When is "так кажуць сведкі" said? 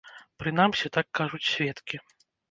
0.95-2.01